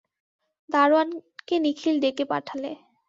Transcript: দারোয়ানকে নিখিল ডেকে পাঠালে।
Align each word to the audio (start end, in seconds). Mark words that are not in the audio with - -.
দারোয়ানকে 0.69 1.55
নিখিল 1.59 1.95
ডেকে 1.99 2.23
পাঠালে। 2.25 2.71